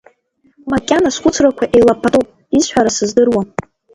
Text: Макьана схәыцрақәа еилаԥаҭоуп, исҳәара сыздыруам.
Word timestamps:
Макьана 0.71 1.09
схәыцрақәа 1.15 1.65
еилаԥаҭоуп, 1.77 2.27
исҳәара 2.57 2.91
сыздыруам. 2.95 3.47